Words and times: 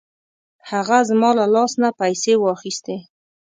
هغه 0.69 0.97
زما 1.09 1.29
له 1.39 1.45
لاس 1.55 1.71
نه 1.81 1.89
پیسې 1.99 2.33
واخیستې. 2.37 2.97